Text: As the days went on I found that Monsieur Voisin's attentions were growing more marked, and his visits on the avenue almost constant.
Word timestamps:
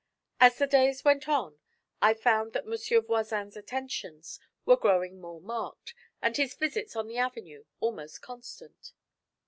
As 0.39 0.57
the 0.57 0.65
days 0.65 1.03
went 1.05 1.29
on 1.29 1.59
I 2.01 2.15
found 2.15 2.53
that 2.53 2.65
Monsieur 2.65 3.01
Voisin's 3.01 3.55
attentions 3.55 4.39
were 4.65 4.75
growing 4.75 5.21
more 5.21 5.39
marked, 5.39 5.93
and 6.23 6.35
his 6.35 6.55
visits 6.55 6.95
on 6.95 7.07
the 7.07 7.19
avenue 7.19 7.65
almost 7.79 8.19
constant. 8.19 8.93